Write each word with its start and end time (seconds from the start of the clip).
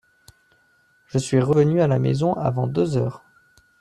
Je 1.05 1.19
suis 1.19 1.39
revenu 1.39 1.79
à 1.79 1.85
la 1.85 1.99
maison 1.99 2.33
avant 2.33 2.65
deux 2.65 2.97
heures. 2.97 3.23